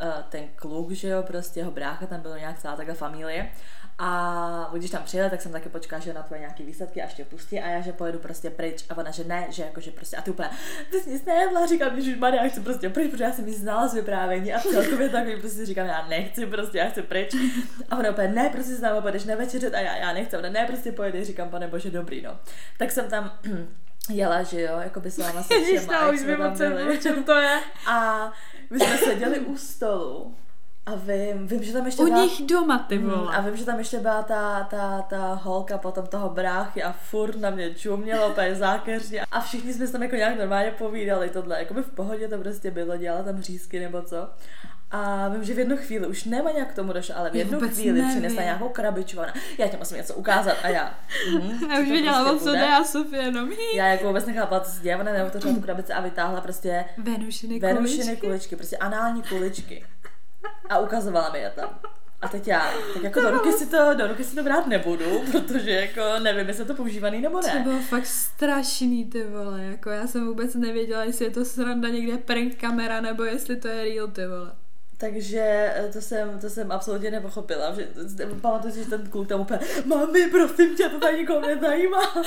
[0.00, 3.50] Eh, ten kluk, že jo, prostě jeho brácha, tam bylo nějak celá taková familie.
[4.00, 7.24] A když tam přijela, tak jsem taky počkala, že na tvoje nějaký výsledky a ještě
[7.24, 10.16] pustí a já, že pojedu prostě pryč a ona, že ne, že jako, že prostě
[10.16, 10.48] a ty úplně,
[10.90, 13.54] ty jsi nic nejedla, říkám, že Maria, já chci prostě pryč, protože já jsem ji
[13.54, 17.34] znala z vyprávění a celkově takový prostě říkám, já nechci prostě, já chci pryč.
[17.90, 20.66] A ona úplně, ne, prostě s námi pojedeš nevečeřet a já, já nechci, ona, ne,
[20.66, 22.38] prostě pojede, říkám, pane bože, dobrý, no.
[22.78, 23.38] Tak jsem tam
[24.10, 26.98] jela, že jo, jako by s váma se všema, jak jsme tam byli.
[26.98, 27.60] čem to je.
[27.86, 28.32] A
[28.70, 30.36] my jsme seděli u stolu
[30.88, 32.22] A vím, vím, že tam ještě U byla...
[32.22, 33.36] nich doma, ty Mm, vole.
[33.36, 37.36] A vím, že tam ještě byla ta, ta, ta holka potom toho bráchy a furt
[37.40, 41.58] na mě čuměla úplně zákeřně a všichni jsme se tam jako nějak normálně povídali tohle,
[41.58, 44.16] jako by v pohodě to prostě bylo, dělala tam řízky nebo co.
[44.90, 47.60] A vím, že v jednu chvíli, už nema nějak k tomu došlo, ale v jednu
[47.68, 48.10] chvíli nevím.
[48.10, 50.94] přinesla nějakou krabičku ona, já ti musím něco ukázat a já.
[51.32, 53.50] Mhm, Já už věděla, prostě co jde a Sofie jenom.
[53.74, 57.58] Já jako vůbec nechápala, co se děje, ona neotevřela tu krabici a vytáhla prostě Venušiny
[57.58, 58.26] Venušiny kuličky.
[58.26, 59.84] kuličky, prostě anální kuličky.
[60.70, 61.78] A ukazovala mi je tam.
[62.20, 65.22] A teď já, tak jako do ruky si to, do ruky si to brát nebudu,
[65.32, 67.60] protože jako nevím, jestli je to používaný nebo To ne.
[67.60, 72.18] bylo fakt strašný, ty vole, jako já jsem vůbec nevěděla, jestli je to sranda někde
[72.18, 74.52] prank kamera, nebo jestli to je real, ty vole.
[75.00, 77.74] Takže eh, to jsem, to jsem absolutně nepochopila.
[77.74, 77.88] Že,
[78.40, 82.00] pamatuju si, že ten kluk tam úplně, mami, prosím tě, to tady nikoho nezajímá.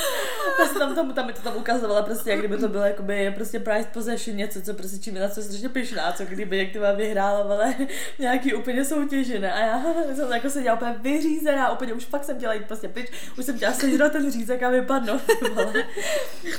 [0.57, 3.59] Tak tam, tam, tam, mi to tam ukazovala prostě, jak kdyby to bylo jakoby prostě
[3.59, 6.79] prize possession, něco, co prostě čím je na co strašně pyšná, co kdyby jak ty
[6.95, 7.75] vyhrála, ale
[8.19, 9.53] nějaký úplně soutěži, ne?
[9.53, 9.83] A já
[10.15, 13.55] jsem jako seděla úplně vyřízená, úplně už fakt jsem chtěla jít prostě pryč, už jsem
[13.55, 15.21] chtěla sežrat ten řízek a vypadnout.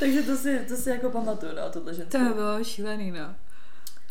[0.00, 2.18] Takže to si, to si jako pamatuju, no, tohle ženskou.
[2.18, 3.34] To bylo šílený, no.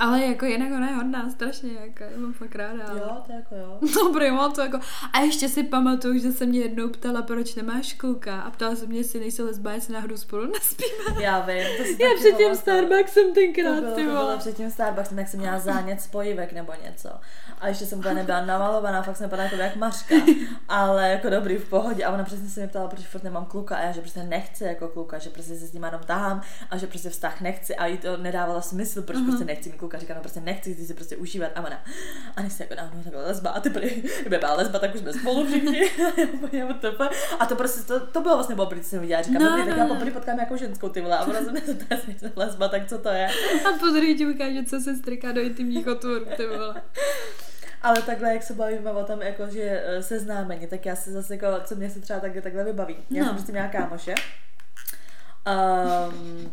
[0.01, 2.83] Ale jako jinak ona je hodná, strašně, jako, já mám fakt ráda.
[2.89, 3.79] ale- Jo, to jako jo.
[3.95, 4.79] No primo, to jako...
[5.13, 8.85] A ještě si pamatuju, že se mě jednou ptala, proč nemáš kluka a ptala se
[8.85, 11.21] mě, jestli nejsou lesba, jestli náhodou spolu nespíme.
[11.23, 12.55] Já vím, to si Já před tím.
[12.55, 14.37] Starbucksem To tenkrát, bylo, ty to bylo vole.
[14.37, 17.09] před tím Starbucksem, jak jsem měla zánět spojivek nebo něco.
[17.59, 20.15] A ještě jsem úplně nebyla namalovaná, fakt jsem vypadala jako jak mařka.
[20.69, 22.05] Ale jako dobrý, v pohodě.
[22.05, 23.75] A ona přesně se mi ptala, proč furt nemám kluka.
[23.75, 26.77] A já, že prostě nechci jako kluka, že prostě se s ním jenom tahám a
[26.77, 27.75] že prostě vztah nechci.
[27.75, 29.90] A jí to nedávalo smysl, proč prostě nechci mít kluka.
[29.99, 31.51] Říkám, no prostě nechci, chci si prostě užívat.
[31.55, 31.83] A ona,
[32.35, 33.49] a než se jako dávno, tak byla lesba.
[33.49, 35.91] A ty byly, kdyby byla lesba, tak už jsme spolu všichni.
[37.39, 39.21] A to prostě, to, to bylo vlastně poprvé, co jsem viděla.
[39.21, 39.93] Říkám, No, dobrý, tak no, já no.
[39.95, 41.17] poprvé potkám jako ženskou ty vole.
[41.17, 43.27] A ona se mě zeptá, jestli jsem lesba, tak co to je.
[43.65, 46.81] A pozri ti ukáže, co se strká do intimních otvorů, ty vole.
[47.81, 51.33] Ale takhle, jak se bavíme o tom, jako, že eh, seznámení, tak já se zase,
[51.35, 52.95] jako, co mě se třeba takhle, takhle vybaví.
[53.09, 53.25] Já No.
[53.25, 54.15] jsem prostě měla kámoše.
[55.47, 56.51] Um,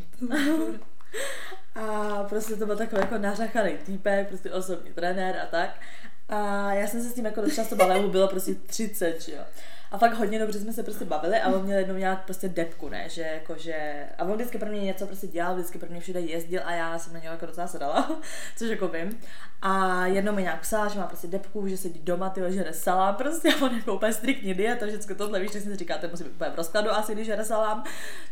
[1.74, 5.80] a prostě to byl takový jako nařachaný týpek, prostě osobní trenér a tak.
[6.28, 9.32] A já jsem se s tím jako dost často bavila, mu bylo prostě 30, že
[9.32, 9.42] jo.
[9.90, 12.88] A fakt hodně dobře jsme se prostě bavili a on měl jednou nějak prostě depku,
[12.88, 14.06] ne, že jako, že...
[14.18, 16.98] A on vždycky pro mě něco prostě dělal, vždycky pro mě všude jezdil a já
[16.98, 18.20] jsem na něho jako docela sedala,
[18.56, 19.20] což jako vím.
[19.62, 22.72] A jednou mi nějak psala, že má prostě depku, že sedí doma, ty že jde
[22.72, 26.24] salám prostě a on jako úplně striktní dieta, vždycky tohle víš, že si říkáte, musí
[26.24, 27.84] být úplně v rozkladu asi, když jde salám,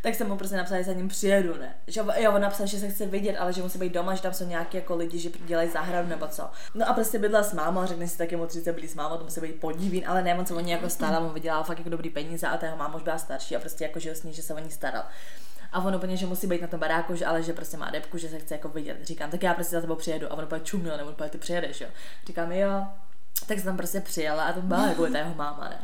[0.03, 1.75] tak jsem mu prostě napsala, že za ním přijedu, ne.
[1.87, 4.33] Že jo, on napsal, že se chce vidět, ale že musí být doma, že tam
[4.33, 6.51] jsou nějaký jako lidi, že dělají zahradu nebo co.
[6.75, 9.17] No a prostě bydla s mámou, a řekne si taky mu 30 byli s mámou,
[9.17, 11.79] to musí být podívín, ale ne, on se o ní jako staral, on vydělal fakt
[11.79, 14.23] jako dobrý peníze a ta jeho máma už byla starší a prostě jako že s
[14.23, 15.03] ní, že se o ní staral.
[15.73, 18.19] A on úplně, že musí být na tom baráku, že ale že prostě má depku,
[18.19, 18.99] že se chce jako vidět.
[19.03, 20.33] Říkám, tak já prostě za tebou přijedu.
[20.33, 21.89] A on úplně čumil, nebo úplně ty přijedeš, jo.
[22.27, 22.87] Říkám, jo.
[23.47, 25.79] Tak jsem tam prostě přijela a to byla jako ta jeho máma, ne.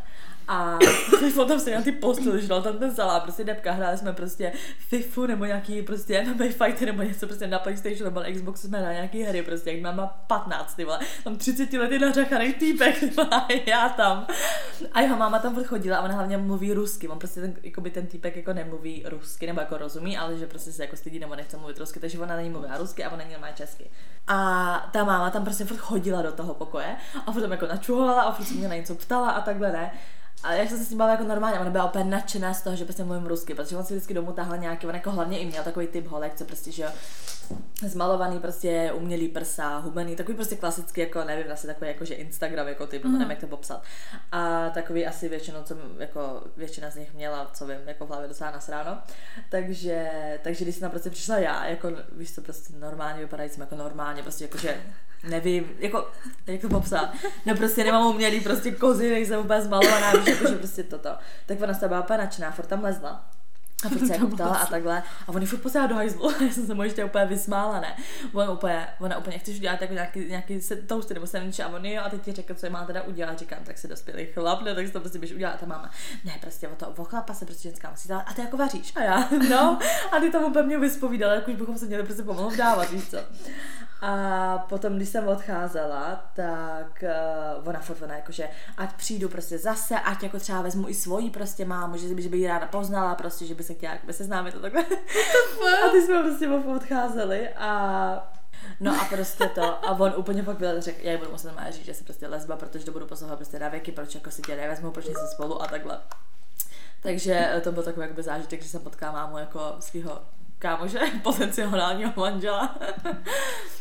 [0.48, 0.78] A
[1.40, 4.52] on tam seděl na ty posteli, že tam ten salám, prostě depka, hráli jsme prostě
[4.78, 8.78] FIFU nebo nějaký prostě MMA fighter nebo něco prostě na Playstationu nebo na Xboxu jsme
[8.78, 13.10] hráli nějaký hry, prostě jak máma 15, ty vole, tam 30 lety nařachaný týpek, ty
[13.10, 14.26] vole, já tam.
[14.92, 18.06] A jeho máma tam chodila a ona hlavně mluví rusky, on prostě ten, jakoby ten
[18.06, 21.56] týpek jako nemluví rusky, nebo jako rozumí, ale že prostě se jako stydí nebo nechce
[21.56, 23.90] mluvit rusky, takže ona na ní mluvila rusky a ona na ní má česky.
[24.26, 28.46] A ta máma tam prostě chodila do toho pokoje a potom jako načuhovala a furt
[28.46, 29.90] se mě na něco ptala a takhle ne.
[30.42, 32.76] A jak jsem se s tím bavila jako normálně, ona byla úplně nadšená z toho,
[32.76, 35.46] že prostě mluvím rusky, protože on si vždycky domů tahal nějaký, on jako hlavně i
[35.46, 36.88] měl takový typ holek, co prostě, že jo,
[37.86, 42.68] zmalovaný prostě umělý prsa, hubený, takový prostě klasický, jako nevím, asi takový jako, že Instagram
[42.68, 43.12] jako typ, mm.
[43.12, 43.82] nevím, jak to popsat.
[44.32, 48.28] A takový asi většinou, co jako většina z nich měla, co vím, jako v hlavě
[48.28, 48.98] docela nasráno.
[49.50, 50.10] Takže,
[50.42, 54.22] takže když jsem tam prostě přišla já, jako víš co, prostě normálně vypadající jako normálně,
[54.22, 54.82] prostě jako, že
[55.28, 56.08] nevím, jako,
[56.46, 57.14] jak to popsat,
[57.46, 61.10] no prostě nemám umělý prostě kozy, nejsem úplně zmalovaná, víš, jako, že prostě toto.
[61.46, 63.24] Tak ona toho byla nadšená, furt tam lezla.
[63.84, 65.02] A furt se jako ptala a takhle.
[65.26, 66.30] A on ji furt posílal do hajzlu.
[66.40, 67.96] Já jsem se mu ještě úplně vysmála, ne.
[68.32, 71.86] On úplně, ona úplně, chceš udělat jako nějaký, nějaký se, toasty nebo sandwich a on
[71.86, 73.38] jo, a teď ti řekl, co je má teda udělat.
[73.38, 75.54] Říkám, tak se dospělý chlap, ne, tak si to prostě běž udělat.
[75.54, 75.90] A ta máma,
[76.24, 78.20] ne, prostě o to, o chlapa se prostě ženská musí dát.
[78.26, 78.92] A ty jako vaříš.
[78.96, 79.78] A já, no.
[80.12, 83.10] A ty tam úplně mě vyspovídala, jak už bychom se měli prostě pomalu dávat, víš
[83.10, 83.18] co.
[84.04, 87.04] A potom, když jsem odcházela, tak
[87.62, 91.30] uh, ona furt ona jakože, ať přijdu prostě zase, ať jako třeba vezmu i svoji
[91.30, 94.12] prostě mámu, že, by- že by ji ráda poznala, prostě, že by se chtěla jakoby
[94.12, 94.82] seznámit a takhle.
[95.86, 98.32] a ty jsme prostě odcházeli a
[98.80, 101.84] No a prostě to, a on úplně pak byl, řekl, já budu muset normálně říct,
[101.84, 104.56] že jsem prostě lesba, protože to budu poslouchat prostě na věky, proč jako si tě
[104.56, 105.98] nevezmu, proč jsme spolu a takhle.
[107.02, 110.20] Takže to byl takový jakoby zážitek, že jsem potkala mámu jako svého
[110.62, 112.78] kámoše, potenciálního manžela.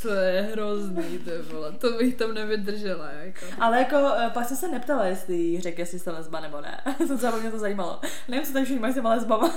[0.01, 1.71] To je hrozný, to vole.
[1.71, 3.45] To bych tam nevydržela, jako.
[3.59, 6.81] Ale jako, eh, pak jsem se neptala, jestli jí řekl, jestli jste lesba nebo ne.
[7.07, 7.99] to se mě to zajímalo.
[8.27, 9.55] Nevím, co tady všichni mají s lesbama.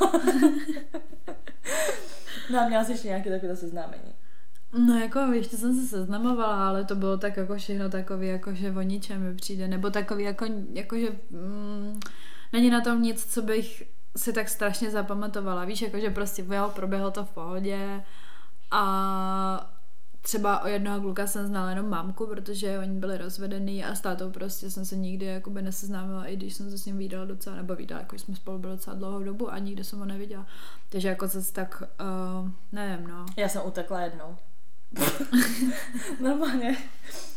[2.50, 4.14] no a měla jsi ještě nějaké takové seznámení.
[4.86, 8.70] No jako ještě jsem se seznamovala, ale to bylo tak jako všechno takový, jako že
[8.70, 12.00] o ničem mi přijde, nebo takový jako, jako že mm,
[12.52, 13.82] není na tom nic, co bych
[14.16, 15.64] si tak strašně zapamatovala.
[15.64, 18.02] Víš, jako že prostě jo, proběhlo to v pohodě
[18.70, 19.70] a
[20.22, 24.30] třeba o jednoho kluka jsem znala jenom mámku, protože oni byli rozvedený a s tátou
[24.30, 27.74] prostě jsem se nikdy jakoby neseznámila, i když jsem se s ním výdala docela, nebo
[27.74, 30.46] výdala, jako jsme spolu byli docela dlouhou dobu a nikdy jsem ho neviděla.
[30.88, 33.26] Takže jako zase tak, uh, nevím, no.
[33.36, 34.36] Já jsem utekla jednou.
[36.20, 36.76] Normálně.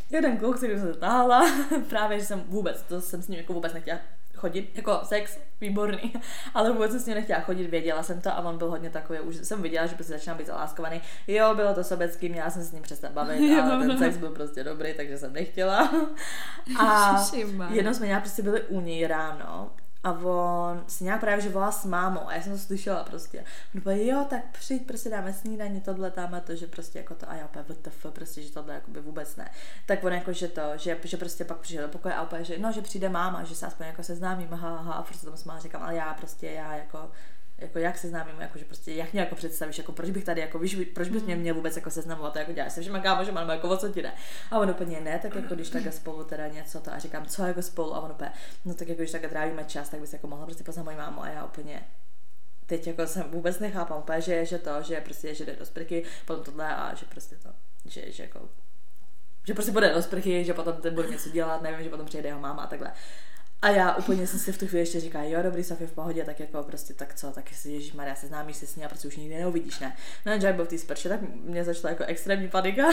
[0.09, 1.41] Jeden kluk, který se zatáhla,
[1.89, 3.99] právě, že jsem vůbec, to jsem s ním jako vůbec nechtěla
[4.37, 6.13] chodit, jako sex, výborný,
[6.53, 9.19] ale vůbec jsem s ním nechtěla chodit, věděla jsem to a on byl hodně takový,
[9.19, 11.01] už jsem viděla, že prostě začínal být zaláskovaný.
[11.27, 14.29] Jo, bylo to sobecký, měla jsem se s ním přestat bavit, ale ten sex byl
[14.29, 15.91] prostě dobrý, takže jsem nechtěla.
[16.79, 17.25] A
[17.69, 19.71] jednou jsme nějak prostě byli u něj ráno
[20.07, 23.43] a on si nějak právě, že volá s mámou a já jsem to slyšela prostě.
[23.85, 27.35] On jo, tak přijď, prostě dáme snídaní, tohle tam to, že prostě jako to a
[27.35, 29.51] já opět VTF, prostě, že tohle jako by vůbec ne.
[29.85, 32.57] Tak on jako, že to, že, že prostě pak přišel do pokoje a opět, že
[32.57, 35.59] no, že přijde máma, že se aspoň jako seznámím, ha, ha, a prostě tam s
[35.59, 37.11] říkám, ale já prostě, já jako,
[37.57, 40.41] jako jak se známím, jako, že prostě jak mě jako představíš, jako proč bych tady,
[40.41, 41.41] jako víš, proč bys mě hmm.
[41.41, 44.01] měl vůbec jako seznamovat, jako děláš se všema kámo, že mám jako o co ti
[44.01, 44.11] jde.
[44.51, 47.45] A on úplně ne, tak jako když takhle spolu teda něco to a říkám, co
[47.45, 48.31] jako spolu a on úplně,
[48.65, 51.23] no tak jako když takhle trávíme čas, tak bys jako mohla prostě poznat moji mámu
[51.23, 51.87] a já úplně,
[52.65, 56.03] teď jako jsem vůbec nechápám úplně, že, že to, že prostě, že jde do sprchy,
[56.25, 57.49] potom tohle a že prostě to,
[57.85, 58.49] že, že jako
[59.47, 62.29] že prostě bude do sprchy, že potom ten bude něco dělat, nevím, že potom přijde
[62.29, 62.91] jeho máma a takhle.
[63.61, 66.23] A já úplně jsem si v tu chvíli ještě říká, jo, dobrý, Sofie v pohodě,
[66.23, 69.07] tak jako prostě tak co, tak si Ježíš Maria, seznámíš se s ní a prostě
[69.07, 69.95] už nikdy neuvidíš, ne.
[70.25, 72.87] No a Jack byl v té sprše, tak mě začala jako extrémní panika.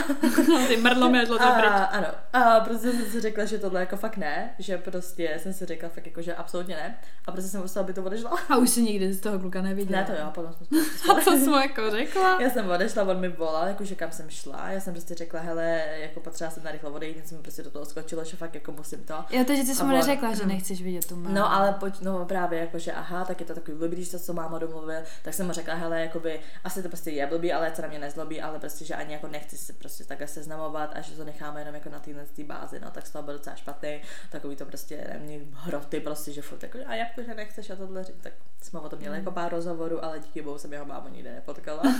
[0.69, 2.07] Ty mrdlo mě to a, Ano.
[2.33, 5.89] A prostě jsem si řekla, že tohle jako fakt ne, že prostě jsem si řekla
[5.89, 6.99] fakt jako, že absolutně ne.
[7.27, 8.31] A prostě jsem musela, aby to odešla.
[8.49, 10.01] A už si nikdy z toho kluka neviděla.
[10.01, 10.79] Ne, to jo, potom jsme
[11.15, 12.43] A co jsem jako řekla?
[12.43, 14.71] Já jsem odešla, on mi volal, jakože kam jsem šla.
[14.71, 17.71] Já jsem prostě řekla, hele, jako potřeba jsem na rychle odejít, něco mi prostě do
[17.71, 19.15] toho skočilo, že fakt jako musím to.
[19.31, 22.25] Já to, že ty jsi mu neřekla, že nechceš vidět tu No ale pojď, no
[22.25, 25.47] právě jakože aha, tak je to takový blbý, když to, co máma domluvil, tak jsem
[25.47, 28.59] mu řekla, hele, jakoby, asi to prostě je blbý, ale co na mě nezlobí, ale
[28.59, 31.89] prostě, že ani jako nechci se prostě takhle seznamovat a že to necháme jenom jako
[31.89, 36.01] na téhle bázi, no tak z toho byl docela špatný, takový to prostě nevím, hroty
[36.01, 38.89] prostě, že furt jako, a jak to, že nechceš a tohle říct, tak jsme o
[38.89, 41.83] tom měli jako pár rozhovorů, ale díky bohu jsem jeho mámu nikde nepotkala.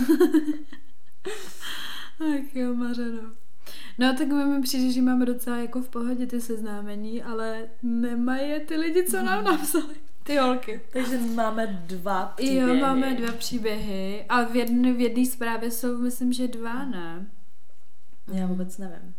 [2.19, 3.44] Ach jo, Mařeno.
[3.97, 8.49] No tak my mi přijde, že máme docela jako v pohodě ty seznámení, ale nemají
[8.49, 9.95] je ty lidi, co nám napsali.
[10.23, 10.81] Ty holky.
[10.93, 12.69] Takže máme dva příběhy.
[12.69, 17.25] Jo, máme dva příběhy a v jedné v jedné zprávě jsou, myslím, že dva, ne?
[18.33, 19.15] Já vůbec nevím.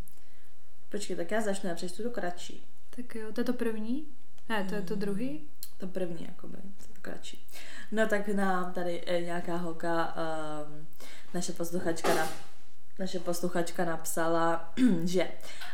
[0.91, 2.67] Počkej, tak já začnu, já přečtu to kratší.
[2.97, 4.07] Tak jo, to je to první?
[4.49, 5.01] Ne, to je to hmm.
[5.01, 5.41] druhý?
[5.79, 6.57] To první, jakoby,
[6.95, 7.47] to kratší.
[7.93, 10.87] No tak nám tady eh, nějaká holka, um,
[11.35, 12.29] naše posluchačka na
[12.99, 14.73] naše posluchačka napsala,
[15.05, 15.29] že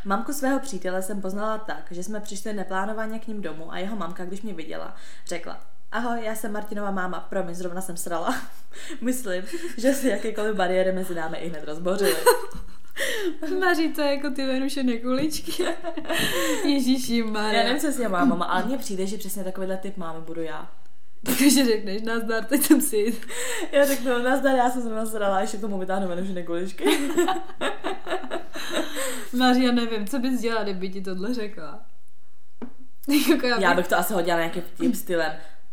[0.04, 3.96] mamku svého přítele jsem poznala tak, že jsme přišli neplánovaně k ním domů a jeho
[3.96, 5.60] mamka, když mě viděla, řekla,
[5.92, 8.34] ahoj, já jsem Martinová máma, promiň, zrovna jsem srala.
[9.00, 9.44] Myslím,
[9.78, 12.16] že si jakékoliv bariéry mezi námi i hned rozbořily.
[13.60, 15.64] Maří to jako ty venušené kuličky.
[16.64, 17.60] Ježíši Maria.
[17.60, 20.20] Já nevím, co si je má mama, ale mně přijde, že přesně takovýhle typ mámy
[20.20, 20.70] budu já.
[21.24, 23.26] Takže řekneš, nazdar, teď jsem si jít.
[23.72, 26.84] Já řeknu, nazdar, já jsem se nasrala, ještě k tomu vytáhnu venušené kuličky.
[29.32, 31.84] Maria, nevím, co bys dělala, kdyby ti tohle řekla.
[33.30, 33.62] Jako já, bych...
[33.64, 35.32] já bych to asi hodila nějakým tím stylem.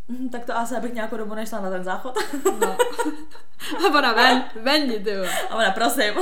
[0.31, 2.15] Tak to asi abych nějakou dobu nešla na ten záchod.
[2.59, 2.77] No.
[3.59, 5.15] A ona ven, ven ty
[5.49, 6.13] A ona prosím.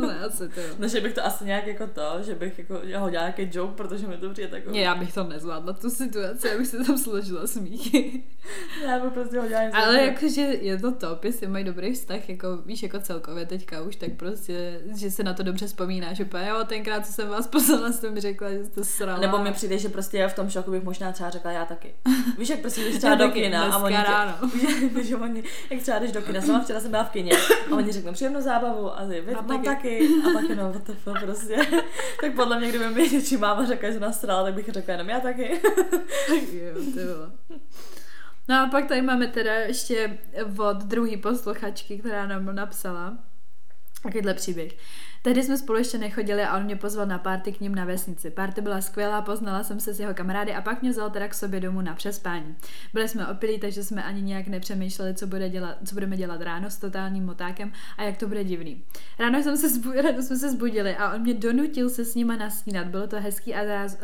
[0.06, 3.08] ne, asi ty No, že bych to asi nějak jako to, že bych jako hodila
[3.08, 4.78] nějaký joke, protože mi to přijde takový.
[4.78, 8.22] Já bych to nezvládla, tu situaci, já bych se tam složila smíchy.
[8.86, 9.76] já bych prostě hodila něco.
[9.76, 13.96] Ale jakože je to top, jestli mají dobrý vztah, jako víš, jako celkově teďka už,
[13.96, 17.46] tak prostě, že se na to dobře vzpomíná, že pa, jo, tenkrát, co jsem vás
[17.46, 19.18] poslala, jste mi řekla, že jste srala.
[19.18, 21.94] Nebo mi přijde, že prostě v tom šoku bych možná třeba řekla já taky.
[22.38, 26.12] Víš, jak prostě když třeba do kina a oni tě, že oni, jak třeba jdeš
[26.12, 27.32] do kina, sama včera jsem byla v kině
[27.72, 30.08] a oni řeknou příjemnou zábavu a ty, a mám taky.
[30.26, 31.56] A pak jenom, fuck, prostě.
[32.20, 35.20] tak podle mě, kdyby mi něčí máma řekla, že nasrala, tak bych řekla jenom já
[35.20, 35.50] taky.
[36.52, 37.30] jo, bylo.
[38.48, 40.18] No a pak tady máme teda ještě
[40.58, 43.18] od druhý posluchačky, která nám napsala.
[44.02, 44.72] Takovýhle příběh.
[45.26, 48.30] Tehdy jsme spolu ještě nechodili a on mě pozval na párty k ním na vesnici.
[48.30, 51.34] Párty byla skvělá, poznala jsem se s jeho kamarády a pak mě vzal teda k
[51.34, 52.56] sobě domů na přespání.
[52.94, 56.70] Byli jsme opilí, takže jsme ani nějak nepřemýšleli, co, bude dělat, co budeme dělat ráno
[56.70, 58.84] s totálním motákem a jak to bude divný.
[59.18, 62.36] Ráno, jsem se zbu- ráno jsme se zbudili a on mě donutil se s nima
[62.36, 62.86] nasnídat.
[62.86, 63.98] Bylo to hezký a, záz-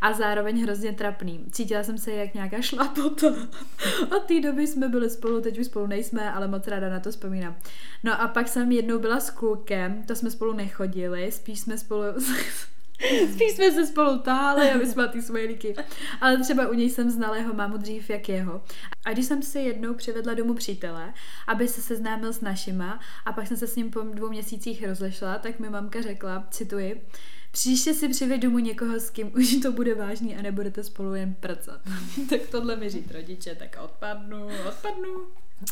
[0.00, 1.46] a zároveň hrozně trapný.
[1.50, 3.26] Cítila jsem se jak nějaká šlapota.
[4.16, 7.10] Od té doby jsme byli spolu, teď už spolu nejsme, ale moc ráda na to
[7.10, 7.56] vzpomínám.
[8.04, 12.02] No a pak jsem jednou byla s klukem, to jsme spolu nechodili, spíš jsme spolu...
[13.34, 15.74] Spíš jsme se spolu táhli a jsme ty smajlíky.
[16.20, 18.62] Ale třeba u něj jsem znala jeho mámu dřív jak jeho.
[19.04, 21.14] A když jsem si jednou přivedla domů přítele,
[21.46, 25.38] aby se seznámil s našima a pak jsem se s ním po dvou měsících rozešla,
[25.38, 27.06] tak mi mamka řekla, cituji,
[27.50, 31.34] Příště si přived domů někoho, s kým už to bude vážný a nebudete spolu jen
[31.34, 31.80] prcat.
[32.30, 35.26] tak tohle mi říct rodiče, tak odpadnu, odpadnu.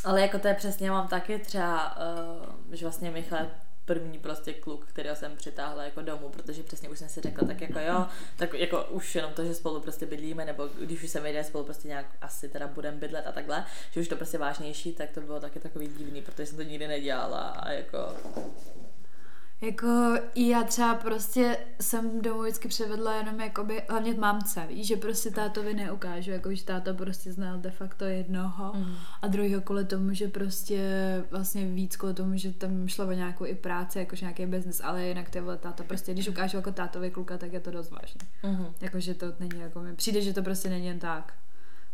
[0.04, 3.46] Ale jako to je přesně, mám taky třeba, uh, že vlastně Michal
[3.86, 7.60] první prostě kluk, kterého jsem přitáhla jako domů, protože přesně už jsem si řekla, tak
[7.60, 11.20] jako jo, tak jako už jenom to, že spolu prostě bydlíme, nebo když už se
[11.20, 14.92] vejde spolu prostě nějak asi teda budeme bydlet a takhle, že už to prostě vážnější,
[14.92, 17.98] tak to bylo taky takový divný, protože jsem to nikdy nedělala a jako
[19.60, 19.86] jako
[20.34, 25.74] já třeba prostě jsem domů vždycky převedla jenom jakoby, hlavně mamce, víš, že prostě tátovi
[25.74, 28.94] neukážu, jako že táta prostě znal de facto jednoho mm.
[29.22, 30.80] a druhýho kvůli tomu, že prostě
[31.30, 35.06] vlastně víc kvůli tomu, že tam šlo o nějakou i práci, jakože nějaký biznis, ale
[35.06, 38.20] jinak ty vole táta prostě, když ukážu jako tátovi kluka, tak je to dost vážné.
[38.42, 38.66] Mm.
[38.80, 41.34] Jakože to není jako mi, přijde, že to prostě není jen tak.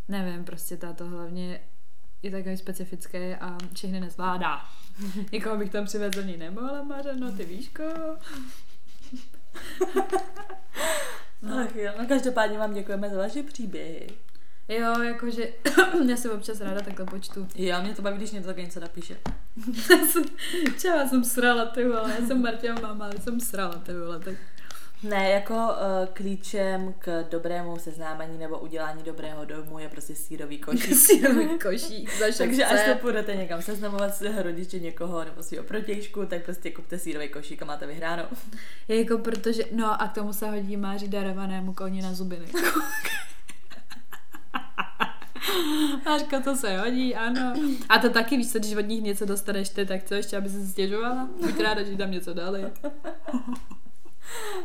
[0.08, 1.60] Nevím, prostě táto hlavně
[2.22, 4.64] je takový specifický a všechny nezvládá.
[5.32, 7.82] Někoho bych tam přivezl ní nemohla, Mařeno, ty víško.
[11.42, 11.58] no.
[11.60, 14.06] Ach jo, no každopádně vám děkujeme za vaše příběhy.
[14.68, 15.48] Jo, jakože
[16.08, 17.48] já se občas ráda takhle počtu.
[17.54, 19.16] Já mě to baví, když někdo také něco napíše.
[20.80, 24.34] Čau, jsem srala, ty vole, já jsem Martina máma, ale jsem srala, ty vole, tak
[25.02, 25.68] ne, jako uh,
[26.12, 30.94] klíčem k dobrému seznámení nebo udělání dobrého domu je prostě sírový košík.
[31.06, 32.10] sírový košík.
[32.38, 36.98] Takže až to půjdete někam seznamovat svého rodiče někoho nebo svého protějšku, tak prostě kupte
[36.98, 38.22] sírový košík a máte vyhráno.
[38.88, 42.46] Je jako protože, no a k tomu se hodí máří darovanému koni na zubiny.
[46.04, 47.54] Máško, to se hodí, ano.
[47.88, 50.48] A to taky víš, co, když od nich něco dostaneš ty, tak co ještě, aby
[50.48, 51.28] se stěžovala?
[51.40, 52.64] Buď ráda, že tam něco dali.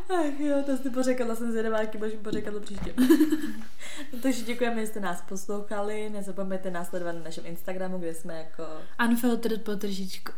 [0.09, 2.93] Ach jo, to jsi pořekala, jsem zvědavá, jaký budeš pořekat příště.
[4.13, 8.37] no, takže děkujeme, že jste nás poslouchali, nezapomeňte nás sledovat na našem Instagramu, kde jsme
[8.37, 8.63] jako...
[9.09, 10.33] Unfiltered potržíčko.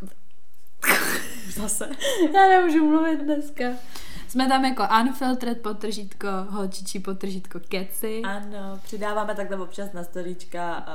[1.54, 1.89] Zase.
[2.34, 3.63] Já nemůžu mluvit dneska.
[4.29, 8.21] Jsme tam jako unfiltered potržítko, holčičí potržítko keci.
[8.25, 10.85] Ano, přidáváme takhle občas na storíčka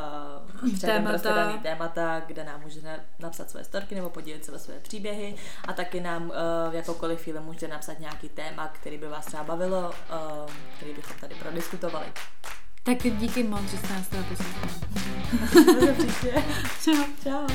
[0.63, 1.35] uh, témata.
[1.35, 5.35] daný témata, kde nám můžete napsat své storky nebo podílet se o své příběhy
[5.69, 9.89] a taky nám uh, jakoukoliv chvíli můžete napsat nějaký téma, který by vás třeba bavilo,
[9.89, 12.07] uh, který bychom tady prodiskutovali.
[12.83, 14.75] Tak díky moc, že jste nás teda poslouchali.
[16.85, 17.05] Čau.
[17.23, 17.47] Čau.